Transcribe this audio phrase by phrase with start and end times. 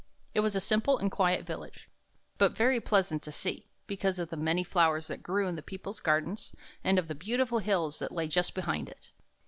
[0.33, 1.87] It was a simple and quiet village,
[2.39, 5.99] but very pleasant to see, because of the many flowers that grew in the people's
[5.99, 9.11] gardens, and of the beautiful hills that lay just behind it.